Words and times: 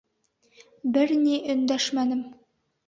Бер 0.95 1.15
ни 1.21 1.39
өндәшмәнем. 1.57 2.29